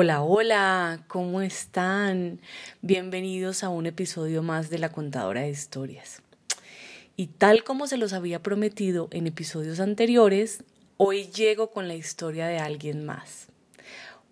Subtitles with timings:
[0.00, 2.40] Hola, hola, ¿cómo están?
[2.82, 6.22] Bienvenidos a un episodio más de La Contadora de Historias.
[7.16, 10.62] Y tal como se los había prometido en episodios anteriores,
[10.98, 13.48] hoy llego con la historia de alguien más.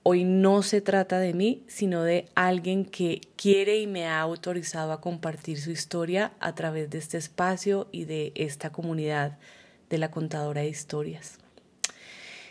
[0.04, 4.92] Hoy no se trata de mí, sino de alguien que quiere y me ha autorizado
[4.92, 9.36] a compartir su historia a través de este espacio y de esta comunidad
[9.90, 11.40] de la contadora de historias.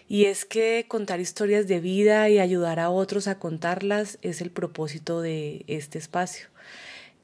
[0.07, 4.51] Y es que contar historias de vida y ayudar a otros a contarlas es el
[4.51, 6.47] propósito de este espacio.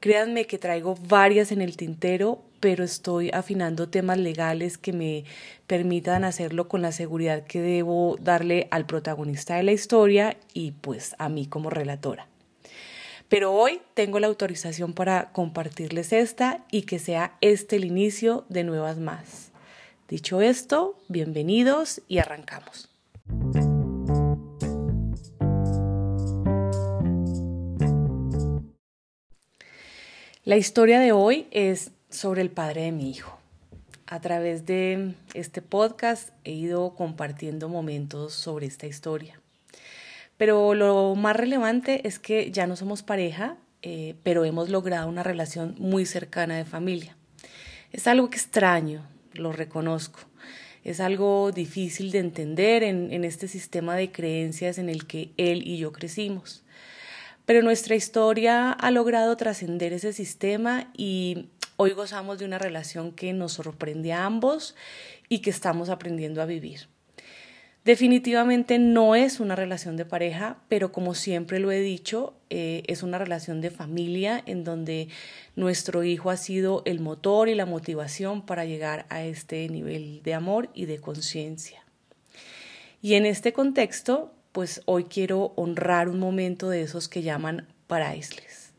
[0.00, 5.24] Créanme que traigo varias en el tintero, pero estoy afinando temas legales que me
[5.68, 11.14] permitan hacerlo con la seguridad que debo darle al protagonista de la historia y pues
[11.18, 12.26] a mí como relatora.
[13.28, 18.64] Pero hoy tengo la autorización para compartirles esta y que sea este el inicio de
[18.64, 19.51] nuevas más.
[20.12, 22.90] Dicho esto, bienvenidos y arrancamos.
[30.44, 33.38] La historia de hoy es sobre el padre de mi hijo.
[34.06, 39.40] A través de este podcast he ido compartiendo momentos sobre esta historia.
[40.36, 45.22] Pero lo más relevante es que ya no somos pareja, eh, pero hemos logrado una
[45.22, 47.16] relación muy cercana de familia.
[47.92, 50.20] Es algo extraño, lo reconozco.
[50.84, 55.78] Es algo difícil de entender en, este sistema de creencias en el que él y
[55.78, 56.64] yo crecimos.
[57.46, 63.32] Pero nuestra historia ha logrado trascender ese sistema y hoy gozamos de una relación que
[63.32, 64.74] nos sorprende a ambos
[65.28, 66.88] y que estamos aprendiendo a vivir.
[67.84, 73.02] Definitivamente no es una relación de pareja, pero como siempre lo he dicho, eh, es
[73.02, 75.08] una relación de familia en donde
[75.56, 80.34] nuestro hijo ha sido el motor y la motivación para llegar a este nivel de
[80.34, 81.82] amor y de conciencia.
[83.00, 88.74] Y en este contexto, pues hoy quiero honrar un momento de esos que llaman priceless.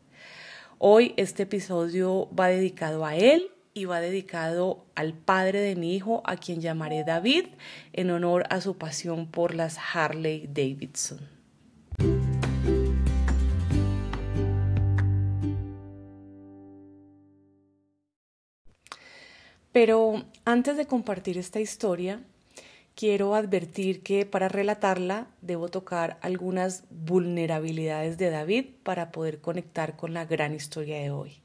[0.78, 6.22] Hoy este episodio va dedicado a él y va dedicado al padre de mi hijo,
[6.26, 7.46] a quien llamaré David,
[7.92, 11.34] en honor a su pasión por las Harley Davidson.
[19.74, 22.22] Pero antes de compartir esta historia,
[22.94, 30.14] quiero advertir que para relatarla debo tocar algunas vulnerabilidades de David para poder conectar con
[30.14, 31.42] la gran historia de hoy.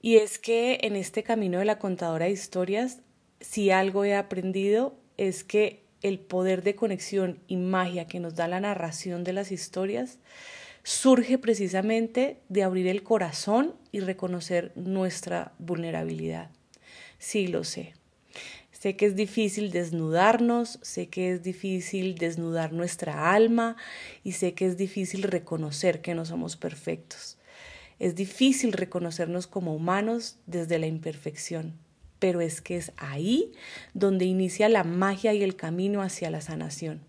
[0.00, 3.02] Y es que en este camino de la contadora de historias,
[3.40, 8.48] si algo he aprendido es que el poder de conexión y magia que nos da
[8.48, 10.18] la narración de las historias
[10.82, 16.48] surge precisamente de abrir el corazón y reconocer nuestra vulnerabilidad.
[17.18, 17.94] Sí, lo sé.
[18.70, 23.76] Sé que es difícil desnudarnos, sé que es difícil desnudar nuestra alma
[24.22, 27.38] y sé que es difícil reconocer que no somos perfectos.
[27.98, 31.74] Es difícil reconocernos como humanos desde la imperfección,
[32.20, 33.52] pero es que es ahí
[33.94, 37.07] donde inicia la magia y el camino hacia la sanación.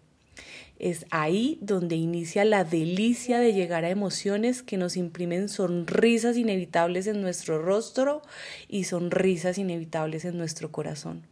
[0.80, 7.06] Es ahí donde inicia la delicia de llegar a emociones que nos imprimen sonrisas inevitables
[7.08, 8.22] en nuestro rostro
[8.70, 11.28] y sonrisas inevitables en nuestro corazón.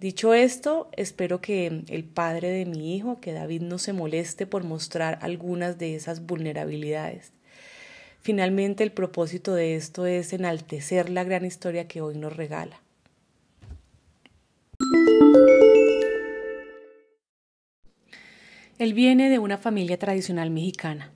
[0.00, 4.64] Dicho esto, espero que el padre de mi hijo, que David, no se moleste por
[4.64, 7.32] mostrar algunas de esas vulnerabilidades.
[8.20, 12.80] Finalmente el propósito de esto es enaltecer la gran historia que hoy nos regala.
[18.78, 21.10] Él viene de una familia tradicional mexicana.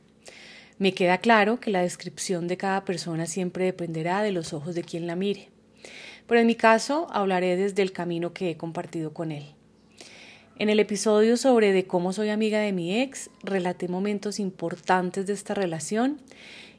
[0.79, 4.83] Me queda claro que la descripción de cada persona siempre dependerá de los ojos de
[4.83, 5.49] quien la mire.
[6.27, 9.45] Pero en mi caso hablaré desde el camino que he compartido con él.
[10.59, 15.33] En el episodio sobre de cómo soy amiga de mi ex, relaté momentos importantes de
[15.33, 16.21] esta relación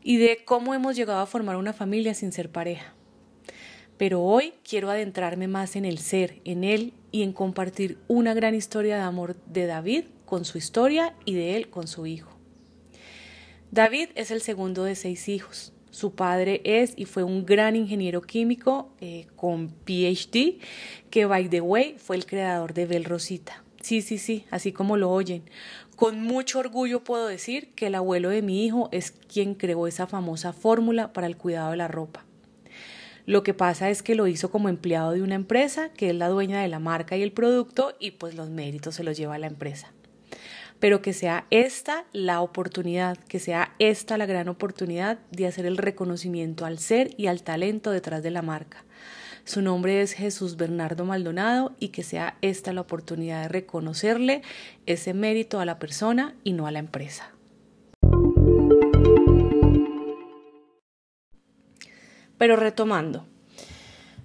[0.03, 2.94] y de cómo hemos llegado a formar una familia sin ser pareja.
[3.97, 8.53] Pero hoy quiero adentrarme más en el ser, en él y en compartir una gran
[8.53, 12.31] historia de amor de David con su historia y de él con su hijo.
[13.72, 15.74] David es el segundo de seis hijos.
[15.90, 20.60] Su padre es y fue un gran ingeniero químico eh, con PhD,
[21.10, 23.64] que by the way fue el creador de Bel Rosita.
[23.81, 25.44] Sí, sí, sí, así como lo oyen.
[25.96, 30.08] Con mucho orgullo puedo decir que el abuelo de mi hijo es quien creó esa
[30.08, 32.25] famosa fórmula para el cuidado de la ropa.
[33.25, 36.28] Lo que pasa es que lo hizo como empleado de una empresa, que es la
[36.28, 39.40] dueña de la marca y el producto, y pues los méritos se los lleva a
[39.40, 39.94] la empresa.
[40.83, 45.77] Pero que sea esta la oportunidad, que sea esta la gran oportunidad de hacer el
[45.77, 48.83] reconocimiento al ser y al talento detrás de la marca.
[49.45, 54.41] Su nombre es Jesús Bernardo Maldonado y que sea esta la oportunidad de reconocerle
[54.85, 57.31] ese mérito a la persona y no a la empresa.
[62.38, 63.25] Pero retomando,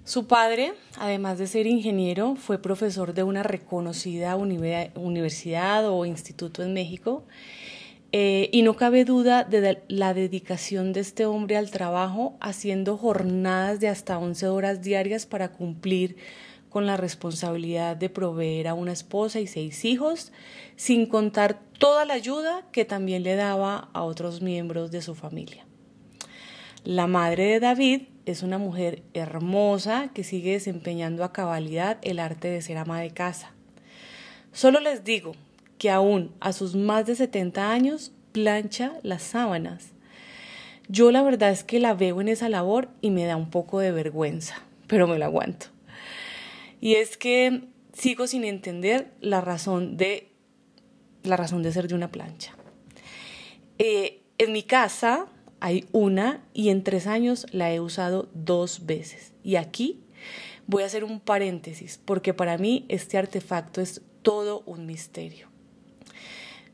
[0.09, 6.73] su padre, además de ser ingeniero, fue profesor de una reconocida universidad o instituto en
[6.73, 7.25] México
[8.11, 13.79] eh, y no cabe duda de la dedicación de este hombre al trabajo, haciendo jornadas
[13.79, 16.17] de hasta 11 horas diarias para cumplir
[16.69, 20.31] con la responsabilidad de proveer a una esposa y seis hijos,
[20.75, 25.67] sin contar toda la ayuda que también le daba a otros miembros de su familia.
[26.83, 32.49] La madre de David es una mujer hermosa que sigue desempeñando a cabalidad el arte
[32.49, 33.51] de ser ama de casa.
[34.51, 35.33] Solo les digo
[35.77, 39.89] que aún a sus más de 70 años plancha las sábanas.
[40.87, 43.79] Yo la verdad es que la veo en esa labor y me da un poco
[43.79, 45.67] de vergüenza, pero me la aguanto.
[46.81, 50.29] Y es que sigo sin entender la razón de
[51.23, 52.55] la razón de ser de una plancha.
[53.77, 55.27] Eh, en mi casa
[55.59, 59.33] hay una y en tres años la he usado dos veces.
[59.43, 59.99] Y aquí
[60.67, 65.47] voy a hacer un paréntesis porque para mí este artefacto es todo un misterio.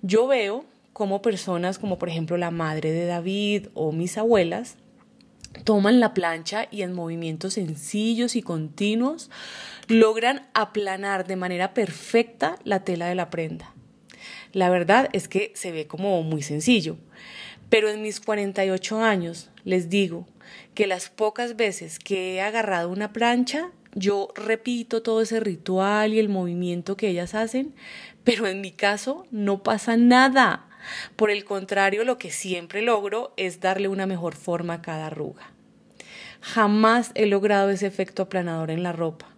[0.01, 4.77] Yo veo cómo personas como por ejemplo la madre de David o mis abuelas
[5.63, 9.29] toman la plancha y en movimientos sencillos y continuos
[9.87, 13.73] logran aplanar de manera perfecta la tela de la prenda.
[14.51, 16.97] La verdad es que se ve como muy sencillo,
[17.69, 20.27] pero en mis 48 años les digo
[20.73, 26.19] que las pocas veces que he agarrado una plancha, yo repito todo ese ritual y
[26.19, 27.73] el movimiento que ellas hacen,
[28.23, 30.67] pero en mi caso no pasa nada.
[31.15, 35.51] Por el contrario, lo que siempre logro es darle una mejor forma a cada arruga.
[36.41, 39.29] Jamás he logrado ese efecto aplanador en la ropa.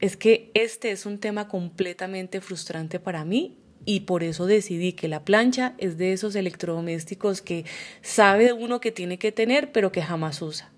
[0.00, 3.56] Es que este es un tema completamente frustrante para mí
[3.86, 7.64] y por eso decidí que la plancha es de esos electrodomésticos que
[8.02, 10.70] sabe uno que tiene que tener pero que jamás usa.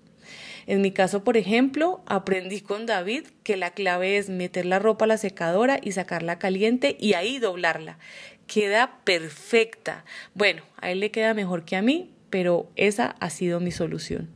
[0.67, 5.05] En mi caso, por ejemplo, aprendí con David que la clave es meter la ropa
[5.05, 7.97] a la secadora y sacarla caliente y ahí doblarla.
[8.45, 10.05] Queda perfecta.
[10.35, 14.29] Bueno, a él le queda mejor que a mí, pero esa ha sido mi solución.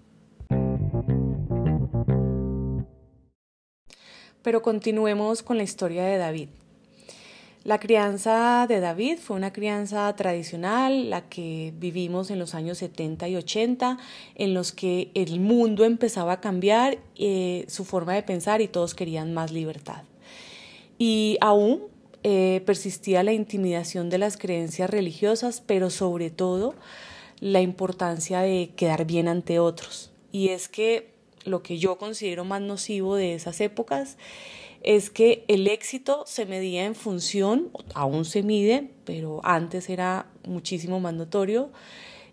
[4.42, 6.50] Pero continuemos con la historia de David.
[7.64, 13.30] La crianza de David fue una crianza tradicional, la que vivimos en los años 70
[13.30, 13.98] y 80,
[14.36, 18.96] en los que el mundo empezaba a cambiar eh, su forma de pensar y todos
[18.96, 20.04] querían más libertad.
[20.98, 21.84] Y aún
[22.24, 26.76] eh, persistía la intimidación de las creencias religiosas, pero sobre todo
[27.40, 30.12] la importancia de quedar bien ante otros.
[30.34, 31.14] Y es que
[31.46, 34.18] lo que yo considero más nocivo de esas épocas
[34.84, 41.00] es que el éxito se medía en función, aún se mide, pero antes era muchísimo
[41.00, 41.72] más notorio,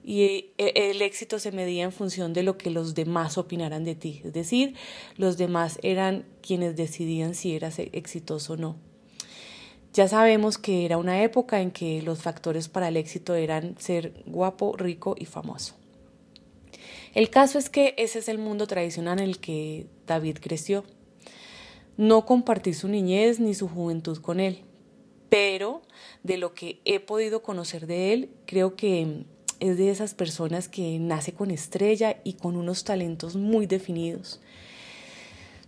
[0.03, 3.95] y eh, el éxito se medía en función de lo que los demás opinaran de
[3.95, 4.75] ti, es decir,
[5.17, 8.77] los demás eran quienes decidían si eras e-, exitoso o no.
[9.93, 14.23] Ya sabemos que era una época en que los factores para el éxito eran ser
[14.27, 15.75] guapo, rico y famoso.
[17.13, 20.85] El caso es que ese es el mundo tradicional en el que David creció.
[22.01, 24.61] No compartí su niñez ni su juventud con él,
[25.29, 25.83] pero
[26.23, 29.27] de lo que he podido conocer de él, creo que
[29.61, 34.41] es de esas personas que nace con estrella y con unos talentos muy definidos.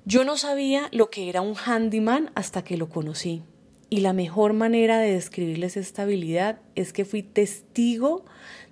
[0.07, 3.43] Yo no sabía lo que era un handyman hasta que lo conocí.
[3.91, 8.25] Y la mejor manera de describirles esta habilidad es que fui testigo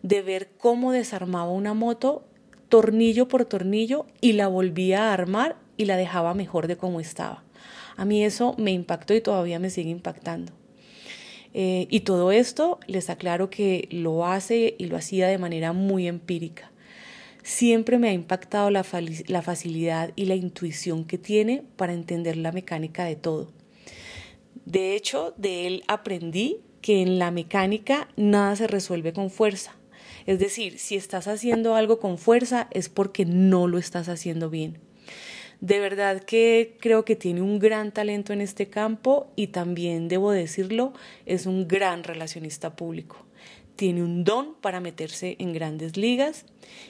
[0.03, 2.25] de ver cómo desarmaba una moto
[2.71, 7.45] tornillo por tornillo y la volvía a armar y la dejaba mejor de como estaba.
[8.01, 10.55] A mí eso me impactó y todavía me sigue impactando.
[11.53, 16.09] Eh, y todo esto les aclaro que lo hace y lo hacía de manera muy
[16.09, 16.73] empírica.
[17.43, 18.87] Siempre me ha impactado la,
[19.27, 23.53] la facilidad y la intuición que tiene para entender la mecánica de todo.
[24.65, 29.77] De hecho, de él aprendí que en la mecánica nada se resuelve con fuerza.
[30.25, 34.79] Es decir, si estás haciendo algo con fuerza es porque no lo estás haciendo bien.
[35.61, 40.33] De verdad que creo que tiene un gran talento en este campo y también, debo
[40.33, 40.95] decirlo,
[41.27, 43.27] es un gran relacionista público.
[43.77, 46.47] Tiene un don para meterse en grandes ligas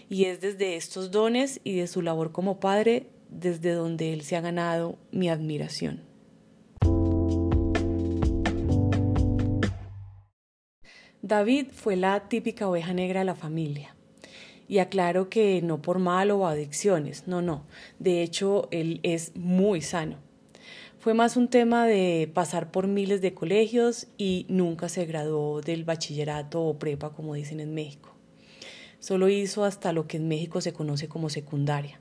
[0.09, 4.37] y es desde estos dones y de su labor como padre desde donde él se
[4.37, 6.05] ha ganado mi admiración.
[11.23, 13.95] David fue la típica oveja negra de la familia
[14.71, 17.65] Y aclaro que no por mal o adicciones, no, no.
[17.99, 20.19] De hecho, él es muy sano.
[21.01, 25.83] Fue más un tema de pasar por miles de colegios y nunca se graduó del
[25.83, 28.15] bachillerato o prepa, como dicen en México.
[29.01, 31.99] Solo hizo hasta lo que en México se conoce como secundaria.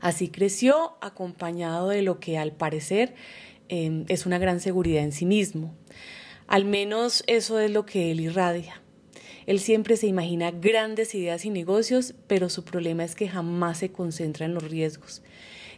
[0.00, 3.14] Así creció acompañado de lo que al parecer
[3.68, 5.72] em, es una gran seguridad en sí mismo.
[6.48, 8.82] Al menos eso es lo que él irradia.
[9.48, 13.90] Él siempre se imagina grandes ideas y negocios, pero su problema es que jamás se
[13.90, 15.22] concentra en los riesgos.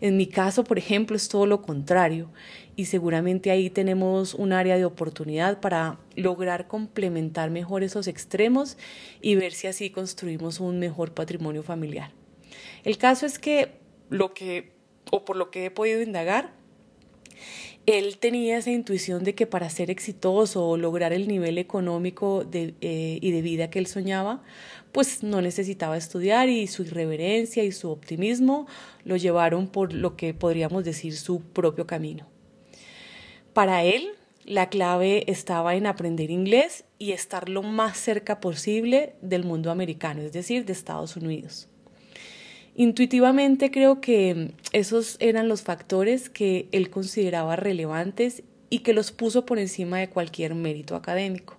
[0.01, 2.33] En mi caso, por ejemplo, es todo lo contrario
[2.75, 8.77] y seguramente ahí tenemos un área de oportunidad para lograr complementar mejor esos extremos
[9.23, 12.11] y ver si así construimos un mejor patrimonio familiar.
[12.83, 13.75] El caso es que
[14.09, 14.73] lo que,
[15.13, 16.51] o por lo que he podido indagar,
[17.87, 23.19] él tenía esa intuición de que para ser exitoso o lograr el nivel económico eh,
[23.21, 24.43] y de vida que él soñaba,
[24.93, 28.67] pues no necesitaba estudiar y su irreverencia y su optimismo
[29.05, 32.27] lo llevaron por lo que podríamos decir su propio camino.
[33.53, 34.11] Para él,
[34.45, 40.23] la clave estaba en aprender inglés y estar lo más cerca posible del mundo americano,
[40.23, 41.70] es decir, de Estados Unidos.
[42.77, 49.45] Intuitivamente creo que esos eran los factores que él consideraba relevantes y que los puso
[49.45, 51.57] por encima de cualquier mérito académico.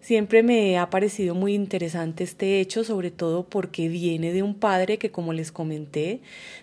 [0.00, 4.96] Siempre me ha parecido muy interesante este hecho, sobre todo porque viene de un padre
[4.96, 6.20] que, como les comenté,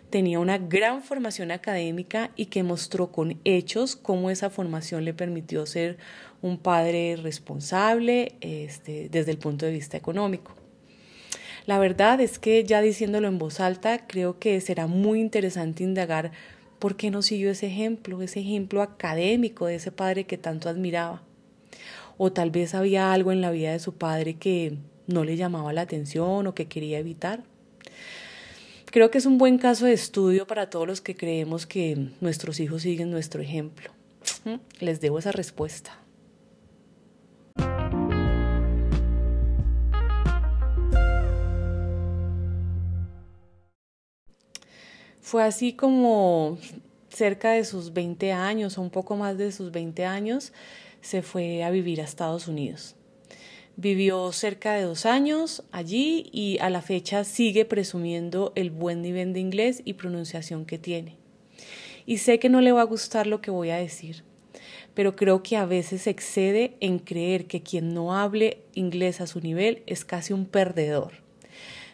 [0.09, 5.67] tenía una gran formación académica y que mostró con hechos cómo esa formación le permitió
[5.67, 5.97] ser
[6.41, 10.64] un padre responsable este, desde el punto de vista económico.
[11.65, 16.31] La verdad es que ya diciéndolo en voz alta, creo que será muy interesante indagar
[16.77, 21.23] por qué no siguió ese ejemplo, ese ejemplo académico de ese padre que tanto admiraba.
[22.17, 25.73] O tal vez había algo en la vida de su padre que no le llamaba
[25.73, 27.43] la atención o que quería evitar.
[28.85, 32.59] Creo que es un buen caso de estudio para todos los que creemos que nuestros
[32.59, 33.89] hijos siguen nuestro ejemplo.
[34.79, 36.04] Les debo esa respuesta.
[45.25, 46.59] Fue así como
[47.09, 50.53] cerca de sus 20 años o un poco más de sus 20 años
[51.01, 52.95] se fue a vivir a Estados Unidos.
[53.75, 59.33] Vivió cerca de dos años allí y a la fecha sigue presumiendo el buen nivel
[59.33, 61.17] de inglés y pronunciación que tiene.
[62.05, 64.23] Y sé que no le va a gustar lo que voy a decir,
[64.93, 69.39] pero creo que a veces excede en creer que quien no hable inglés a su
[69.39, 71.13] nivel es casi un perdedor.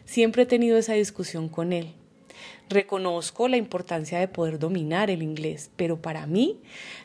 [0.04, 1.94] Siempre he tenido esa discusión con él
[2.70, 6.60] Reconozco la importancia de poder dominar el inglés, pero para mí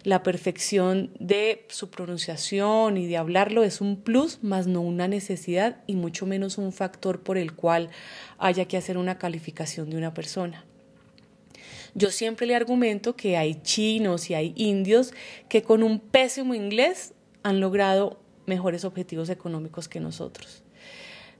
[0.05, 5.83] la perfección de su pronunciación y de hablarlo es un plus, más no una necesidad
[5.87, 7.91] y mucho menos un factor por el cual
[8.39, 10.65] haya que hacer una calificación de una persona.
[11.95, 15.15] Yo siempre le argumento que hay chinos y hay indios
[15.49, 20.63] que con un pésimo inglés han logrado mejores objetivos económicos que nosotros.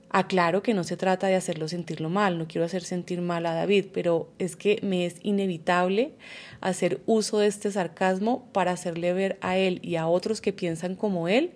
[0.09, 3.53] Aclaro que no se trata de hacerlo sentirlo mal, no quiero hacer sentir mal a
[3.53, 6.13] David, pero es que me es inevitable
[6.61, 10.95] hacer uso de este sarcasmo para hacerle ver a él y a otros que piensan
[10.95, 11.53] como él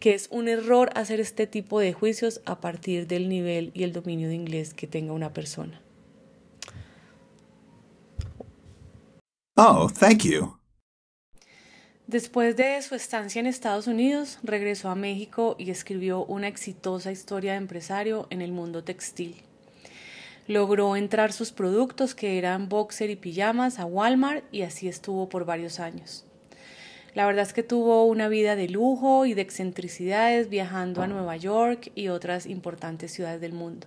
[0.00, 3.92] que es un error hacer este tipo de juicios a partir del nivel y el
[3.92, 5.80] dominio de inglés que tenga una persona.
[9.56, 10.63] Oh, thank you.
[12.06, 17.52] Después de su estancia en Estados Unidos, regresó a México y escribió una exitosa historia
[17.52, 19.36] de empresario en el mundo textil.
[20.46, 25.46] Logró entrar sus productos, que eran boxer y pijamas, a Walmart y así estuvo por
[25.46, 26.26] varios años.
[27.14, 31.38] La verdad es que tuvo una vida de lujo y de excentricidades viajando a Nueva
[31.38, 33.86] York y otras importantes ciudades del mundo.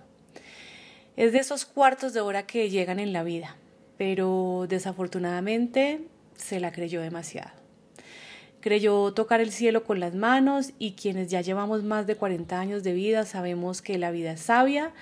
[1.16, 3.56] Es de esos cuartos de hora que llegan en la vida,
[3.96, 6.00] pero desafortunadamente
[6.34, 7.57] se la creyó demasiado.
[8.60, 12.82] Creyó tocar el cielo con las manos y quienes ya llevamos más de 40 años
[12.82, 14.92] de vida sabemos que la vida es sabia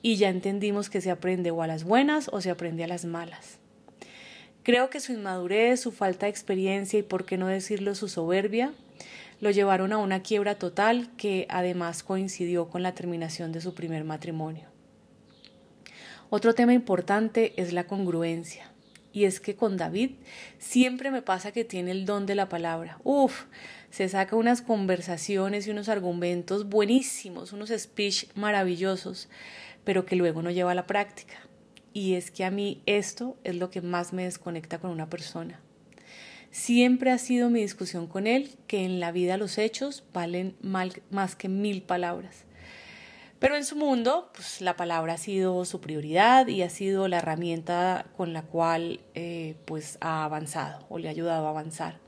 [0.00, 3.04] y ya entendimos que se aprende o a las buenas o se aprende a las
[3.04, 3.58] malas.
[4.62, 8.72] Creo que su inmadurez, su falta de experiencia y por qué no decirlo su soberbia
[9.40, 14.04] lo llevaron a una quiebra total que además coincidió con la terminación de su primer
[14.04, 14.68] matrimonio.
[16.30, 18.73] Otro tema importante es la congruencia.
[19.14, 20.10] Y es que con David
[20.58, 22.98] siempre me pasa que tiene el don de la palabra.
[23.04, 23.44] Uf,
[23.90, 29.28] se saca unas conversaciones y unos argumentos buenísimos, unos speech maravillosos,
[29.84, 31.34] pero que luego no lleva a la práctica.
[31.92, 35.60] Y es que a mí esto es lo que más me desconecta con una persona.
[36.50, 41.36] Siempre ha sido mi discusión con él que en la vida los hechos valen más
[41.36, 42.46] que mil palabras.
[43.44, 47.18] Pero en su mundo, pues la palabra ha sido su prioridad y ha sido la
[47.18, 51.98] herramienta con la cual eh, pues ha avanzado o le ha ayudado a avanzar.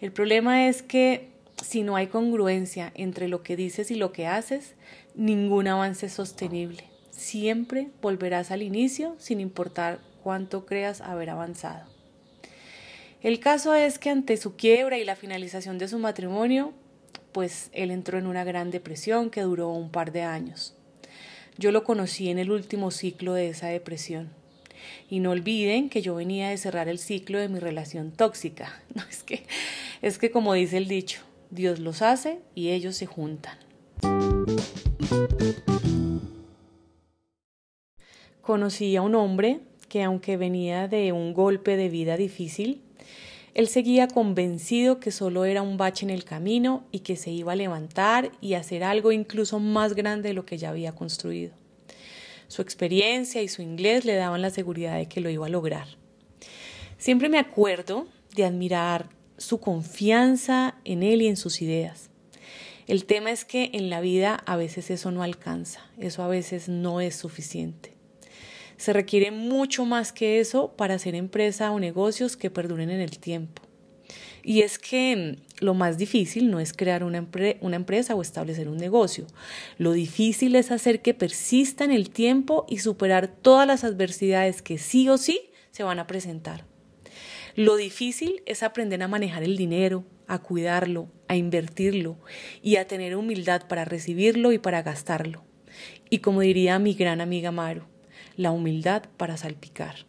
[0.00, 1.28] El problema es que
[1.62, 4.74] si no hay congruencia entre lo que dices y lo que haces,
[5.14, 6.82] ningún avance es sostenible.
[7.12, 11.86] Siempre volverás al inicio sin importar cuánto creas haber avanzado.
[13.22, 16.72] El caso es que ante su quiebra y la finalización de su matrimonio,
[17.36, 20.72] pues él entró en una gran depresión que duró un par de años.
[21.58, 24.30] Yo lo conocí en el último ciclo de esa depresión.
[25.10, 28.80] Y no olviden que yo venía de cerrar el ciclo de mi relación tóxica.
[28.94, 29.44] No es que
[30.00, 33.58] es que como dice el dicho, Dios los hace y ellos se juntan.
[38.40, 42.80] Conocí a un hombre que aunque venía de un golpe de vida difícil,
[43.56, 47.52] él seguía convencido que solo era un bache en el camino y que se iba
[47.52, 51.54] a levantar y hacer algo incluso más grande de lo que ya había construido.
[52.48, 55.88] Su experiencia y su inglés le daban la seguridad de que lo iba a lograr.
[56.98, 59.08] Siempre me acuerdo de admirar
[59.38, 62.10] su confianza en él y en sus ideas.
[62.86, 66.68] El tema es que en la vida a veces eso no alcanza, eso a veces
[66.68, 67.95] no es suficiente.
[68.76, 73.18] Se requiere mucho más que eso para hacer empresa o negocios que perduren en el
[73.18, 73.62] tiempo.
[74.46, 78.76] Y es que mm, lo más difícil no es crear una, empresa o establecer un
[78.76, 79.26] negocio.
[79.76, 84.78] Lo difícil es hacer que persista en el tiempo y superar todas las adversidades que
[84.78, 86.64] sí o sí se van a presentar.
[87.56, 92.16] Lo difícil es aprender a manejar el dinero, a cuidarlo, a invertirlo
[92.62, 95.42] y a tener humildad para recibirlo y para gastarlo.
[96.08, 97.82] Y como diría mi gran amiga Maru,
[98.36, 100.06] la humildad para salpicar.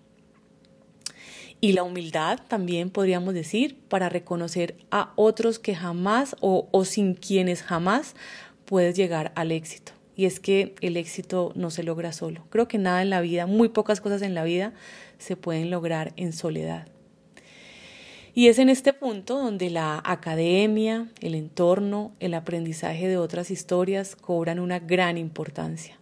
[1.60, 7.63] Y la humildad también podríamos decir para reconocer a otros que jamás o, sin quienes
[7.63, 8.15] jamás
[8.65, 9.93] puedes llegar al éxito.
[10.15, 12.46] Y es que el éxito no se logra solo.
[12.50, 14.74] Creo que nada en la vida, muy pocas cosas en la vida
[15.17, 16.88] se pueden lograr en soledad.
[18.36, 24.15] Y es en este punto donde la academia, el entorno, el aprendizaje de otras historias
[24.15, 25.97] cobran una gran importancia.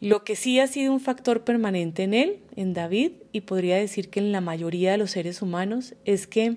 [0.00, 4.10] Lo que sí ha sido un factor permanente en él, en David, y podría decir
[4.10, 6.56] que en la mayoría de los seres humanos, es que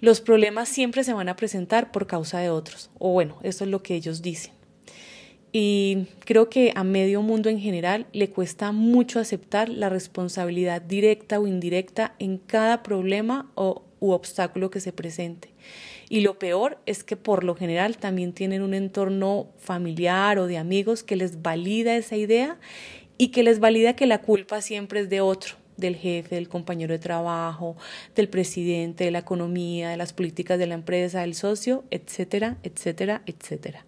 [0.00, 3.70] los problemas siempre se van a presentar por causa de otros, o bueno, eso es
[3.70, 4.52] lo que ellos dicen.
[5.52, 11.40] Y creo que a medio mundo en general le cuesta mucho aceptar la responsabilidad directa
[11.40, 15.50] o indirecta en cada problema o, u obstáculo que se presente.
[16.12, 20.58] Y lo peor es que por lo general también tienen un entorno familiar o de
[20.58, 22.58] amigos que les valida esa idea
[23.16, 26.92] y que les valida que la culpa siempre es de otro, del jefe, del compañero
[26.92, 27.76] de trabajo,
[28.16, 33.22] del presidente, de la economía, de las políticas de la empresa, del socio, etcétera, etcétera,
[33.26, 33.86] etcétera.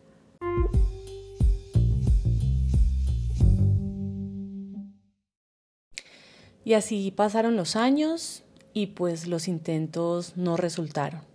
[6.64, 11.31] Y así pasaron los años y pues los intentos no resultaron.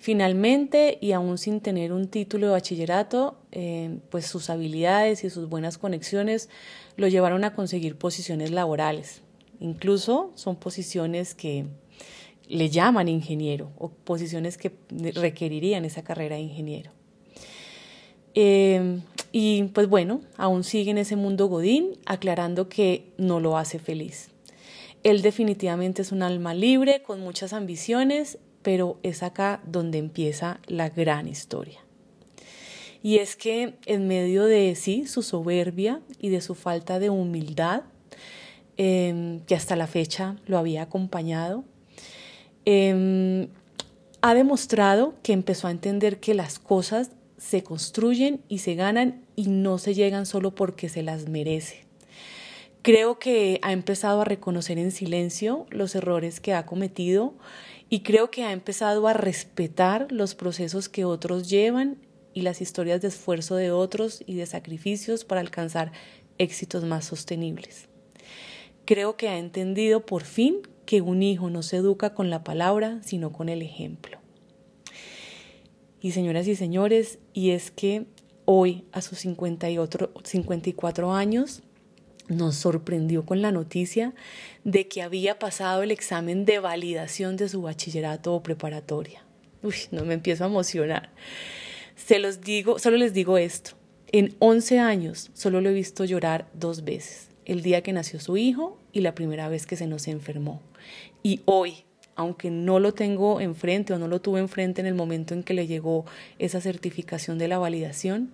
[0.00, 5.46] Finalmente, y aún sin tener un título de bachillerato, eh, pues sus habilidades y sus
[5.46, 6.48] buenas conexiones
[6.96, 9.20] lo llevaron a conseguir posiciones laborales.
[9.60, 11.66] Incluso son posiciones que
[12.48, 16.92] le llaman ingeniero o posiciones que requerirían esa carrera de ingeniero.
[18.34, 19.00] Eh,
[19.32, 24.30] y pues bueno, aún sigue en ese mundo Godín, aclarando que no lo hace feliz.
[25.02, 30.88] Él definitivamente es un alma libre, con muchas ambiciones pero es acá donde empieza la
[30.88, 31.80] gran historia.
[33.02, 37.82] Y es que en medio de sí, su soberbia y de su falta de humildad,
[38.76, 41.64] em, que hasta la fecha lo había acompañado,
[42.66, 43.48] em,
[44.20, 49.48] ha demostrado que empezó a entender que las cosas se construyen y se ganan y
[49.48, 51.86] no se llegan solo porque se las merece.
[52.82, 57.34] Creo que ha empezado a reconocer en silencio los errores que ha cometido
[57.90, 61.98] y creo que ha empezado a respetar los procesos que otros llevan
[62.32, 65.90] y las historias de esfuerzo de otros y de sacrificios para alcanzar
[66.38, 67.88] éxitos más sostenibles.
[68.84, 73.00] Creo que ha entendido por fin que un hijo no se educa con la palabra,
[73.02, 74.18] sino con el ejemplo.
[76.00, 78.06] Y señoras y señores, y es que
[78.44, 81.62] hoy, a sus 54 años,
[82.30, 84.14] nos sorprendió con la noticia
[84.64, 89.22] de que había pasado el examen de validación de su bachillerato o preparatoria.
[89.62, 91.10] Uy, no me empiezo a emocionar.
[91.96, 93.72] Se los digo, solo les digo esto.
[94.12, 97.28] En 11 años solo lo he visto llorar dos veces.
[97.44, 100.62] El día que nació su hijo y la primera vez que se nos enfermó.
[101.22, 101.84] Y hoy,
[102.16, 105.54] aunque no lo tengo enfrente o no lo tuve enfrente en el momento en que
[105.54, 106.06] le llegó
[106.38, 108.30] esa certificación de la validación,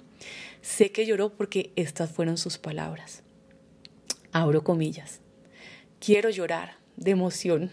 [0.62, 3.22] Sé que lloró porque estas fueron sus palabras.
[4.36, 5.20] Abro comillas.
[5.98, 7.70] Quiero llorar de emoción.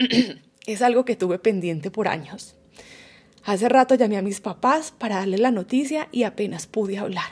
[0.66, 2.56] es algo que tuve pendiente por años.
[3.44, 7.30] Hace rato llamé a mis papás para darles la noticia y apenas pude hablar.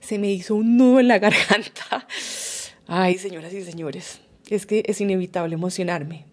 [0.00, 2.08] Se me hizo un nudo en la garganta.
[2.88, 4.20] Ay, señoras y señores,
[4.50, 6.26] es que es inevitable emocionarme.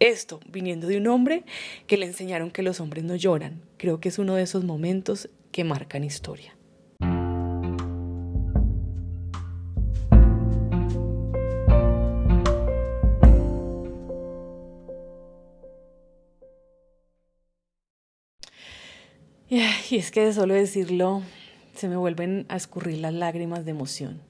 [0.00, 1.44] Esto viniendo de un hombre
[1.86, 3.62] que le enseñaron que los hombres no lloran.
[3.78, 6.54] Creo que es uno de esos momentos que marcan historia.
[19.94, 21.22] Y es que de solo decirlo
[21.76, 24.20] se me vuelven a escurrir las lágrimas de emoción.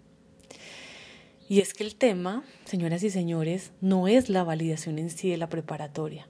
[1.48, 5.38] Y es que el tema, señoras y señores, no es la validación en sí de
[5.38, 6.29] la preparatoria.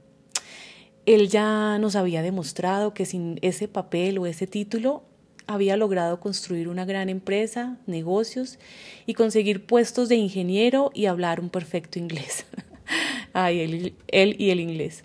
[1.05, 5.03] Él ya nos había demostrado que sin ese papel o ese título
[5.49, 8.61] había logrado construir una gran empresa, negocios
[9.05, 12.47] y conseguir puestos de ingeniero y hablar un perfecto inglés.
[13.33, 15.03] Ay, él, él y el inglés.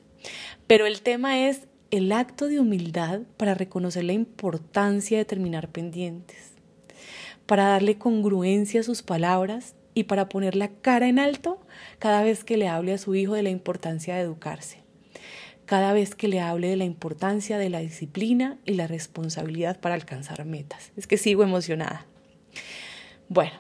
[0.68, 6.52] Pero el tema es el acto de humildad para reconocer la importancia de terminar pendientes,
[7.46, 11.60] para darle congruencia a sus palabras y para poner la cara en alto
[11.98, 14.84] cada vez que le hable a su hijo de la importancia de educarse,
[15.66, 19.96] cada vez que le hable de la importancia de la disciplina y la responsabilidad para
[19.96, 20.92] alcanzar metas.
[20.96, 22.06] Es que sigo emocionada.
[23.30, 23.54] Bueno,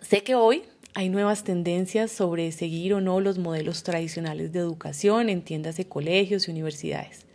[0.00, 0.62] sé que hoy
[0.94, 5.86] hay nuevas tendencias sobre seguir o no los modelos tradicionales de educación en tiendas de
[5.86, 7.26] colegios y universidades.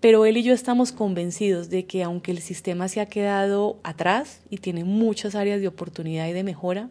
[0.00, 4.40] Pero él y yo estamos convencidos de que aunque el sistema se ha quedado atrás
[4.48, 6.88] y tiene muchas áreas de oportunidad y de mejora,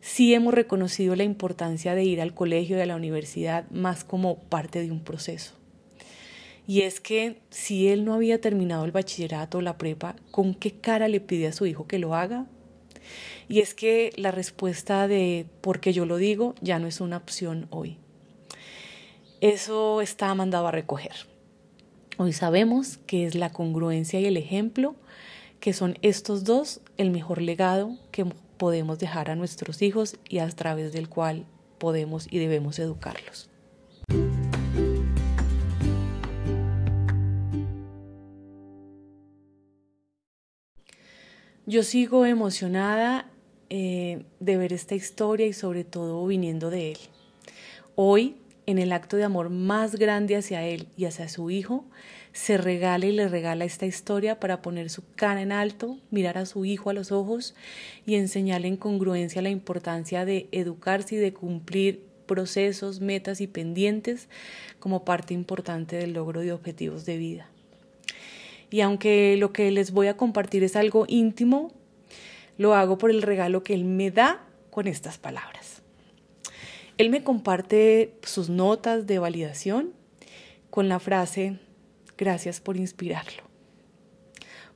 [0.00, 4.38] sí hemos reconocido la importancia de ir al colegio y a la universidad más como
[4.38, 5.52] parte de un proceso.
[6.66, 10.72] Y es que si él no había terminado el bachillerato o la prepa, ¿con qué
[10.72, 12.46] cara le pide a su hijo que lo haga?
[13.48, 17.66] Y es que la respuesta de porque yo lo digo ya no es una opción
[17.70, 17.98] hoy.
[19.40, 21.12] Eso está mandado a recoger.
[22.16, 24.94] Hoy sabemos que es la congruencia y el ejemplo,
[25.60, 28.24] que son estos dos el mejor legado que
[28.56, 31.44] podemos dejar a nuestros hijos y a través del cual
[31.78, 33.50] podemos y debemos educarlos.
[41.66, 43.30] Yo sigo emocionada
[43.70, 46.98] eh, de ver esta historia y sobre todo viniendo de él.
[47.96, 51.84] Hoy en el acto de amor más grande hacia él y hacia su hijo,
[52.32, 56.46] se regala y le regala esta historia para poner su cara en alto, mirar a
[56.46, 57.54] su hijo a los ojos
[58.06, 64.28] y enseñarle en congruencia la importancia de educarse y de cumplir procesos, metas y pendientes
[64.78, 67.48] como parte importante del logro de objetivos de vida.
[68.70, 71.70] Y aunque lo que les voy a compartir es algo íntimo,
[72.56, 75.82] lo hago por el regalo que él me da con estas palabras.
[76.98, 79.92] Él me comparte sus notas de validación
[80.70, 81.58] con la frase,
[82.16, 83.42] gracias por inspirarlo.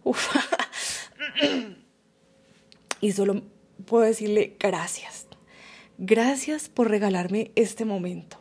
[0.05, 0.35] Uf.
[3.01, 3.43] y solo
[3.85, 5.27] puedo decirle gracias.
[6.01, 8.38] Gracias por regalarme este momento.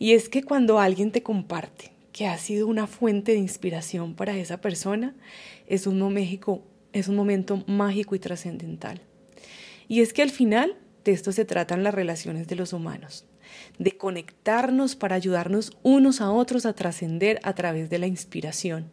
[0.00, 4.36] Y es que cuando alguien te comparte que ha sido una fuente de inspiración para
[4.36, 5.14] esa persona,
[5.68, 6.02] es un,
[6.92, 9.00] es un momento mágico y trascendental.
[9.88, 13.24] Y es que al final de esto se tratan las relaciones de los humanos,
[13.78, 18.90] de conectarnos para ayudarnos unos a otros a trascender a través de la inspiración.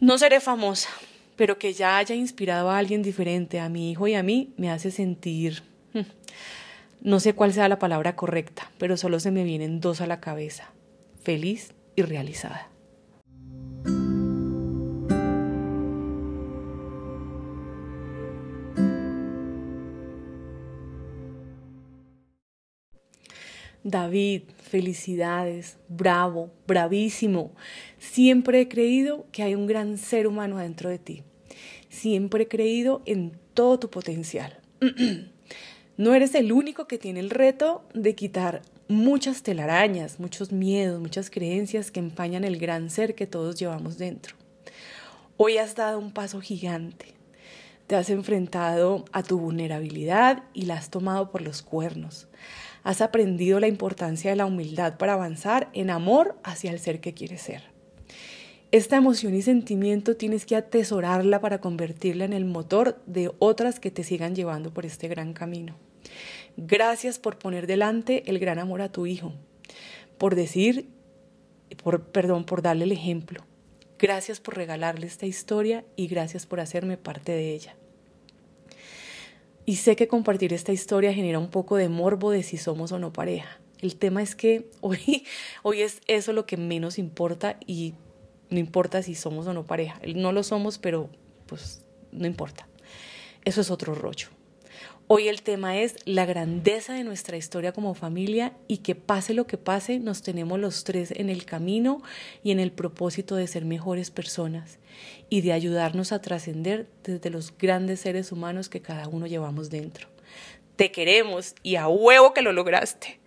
[0.00, 0.88] No seré famosa,
[1.36, 4.70] pero que ya haya inspirado a alguien diferente, a mi hijo y a mí, me
[4.70, 5.62] hace sentir...
[5.92, 6.02] Hmm,
[7.02, 10.20] no sé cuál sea la palabra correcta, pero solo se me vienen dos a la
[10.20, 10.70] cabeza,
[11.22, 12.70] feliz y realizada.
[23.84, 27.52] David, felicidades, bravo, bravísimo.
[27.98, 31.22] Siempre he creído que hay un gran ser humano dentro de ti.
[31.90, 34.58] Siempre he creído en todo tu potencial.
[35.98, 41.28] no eres el único que tiene el reto de quitar muchas telarañas, muchos miedos, muchas
[41.28, 44.34] creencias que empañan el gran ser que todos llevamos dentro.
[45.36, 47.12] Hoy has dado un paso gigante.
[47.86, 52.28] Te has enfrentado a tu vulnerabilidad y la has tomado por los cuernos
[52.84, 57.14] has aprendido la importancia de la humildad para avanzar en amor hacia el ser que
[57.14, 57.62] quieres ser.
[58.70, 63.90] Esta emoción y sentimiento tienes que atesorarla para convertirla en el motor de otras que
[63.90, 65.76] te sigan llevando por este gran camino.
[66.56, 69.32] Gracias por poner delante el gran amor a tu hijo,
[70.18, 70.88] por decir,
[71.82, 73.44] por, perdón, por darle el ejemplo.
[73.98, 77.76] Gracias por regalarle esta historia y gracias por hacerme parte de ella.
[79.66, 82.98] Y sé que compartir esta historia genera un poco de morbo de si somos o
[82.98, 83.60] no pareja.
[83.80, 85.24] El tema es que hoy,
[85.62, 87.94] hoy es eso lo que menos importa y
[88.50, 90.00] no importa si somos o no pareja.
[90.14, 91.08] No lo somos, pero
[91.46, 92.68] pues no importa.
[93.44, 94.28] Eso es otro rollo.
[95.06, 99.46] Hoy el tema es la grandeza de nuestra historia como familia y que pase lo
[99.46, 102.02] que pase, nos tenemos los tres en el camino
[102.42, 104.78] y en el propósito de ser mejores personas
[105.28, 110.08] y de ayudarnos a trascender desde los grandes seres humanos que cada uno llevamos dentro.
[110.76, 113.20] Te queremos y a huevo que lo lograste.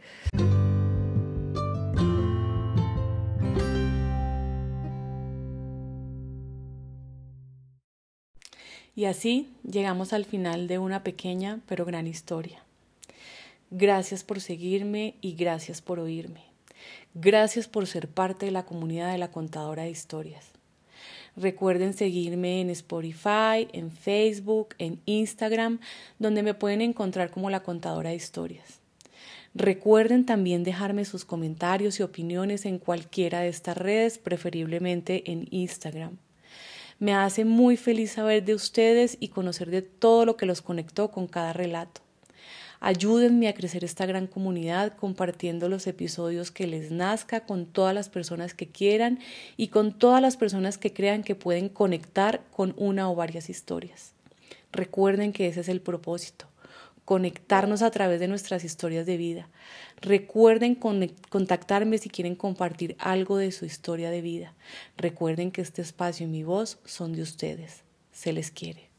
[8.98, 12.64] Y así llegamos al final de una pequeña pero gran historia.
[13.70, 16.42] Gracias por seguirme y gracias por oírme.
[17.14, 20.48] Gracias por ser parte de la comunidad de la contadora de historias.
[21.36, 25.80] Recuerden seguirme en Spotify, en Facebook, en Instagram,
[26.18, 28.80] donde me pueden encontrar como la contadora de historias.
[29.54, 36.18] Recuerden también dejarme sus comentarios y opiniones en cualquiera de estas redes, preferiblemente en Instagram.
[37.00, 41.12] Me hace muy feliz saber de ustedes y conocer de todo lo que los conectó
[41.12, 42.02] con cada relato.
[42.80, 48.10] Ayúdenme a crecer esta gran comunidad compartiendo los episodios que les nazca con todas las
[48.10, 49.20] personas que quieran
[49.58, 54.14] y con todas las personas que crean que pueden conectar con una o varias historias.
[54.72, 56.48] Recuerden que ese es el propósito,
[57.08, 59.48] conectarnos a través de nuestras historias de vida.
[60.02, 64.54] Recuerden contactarme si quieren compartir algo de su historia de vida.
[64.98, 67.86] Recuerden que este espacio y mi voz son de ustedes.
[68.12, 68.90] Se les quiere.